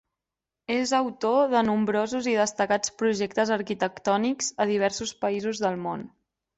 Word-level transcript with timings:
És 0.75 0.93
autor 0.99 1.51
de 1.51 1.61
nombrosos 1.67 2.31
i 2.33 2.35
destacats 2.41 2.95
projectes 3.05 3.55
arquitectònics 3.59 4.53
a 4.67 4.71
diversos 4.75 5.19
països 5.25 5.67
del 5.69 5.83
món. 5.89 6.09